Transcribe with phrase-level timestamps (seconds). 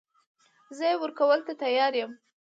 [0.77, 2.11] زه يې ورکولو ته تيار يم.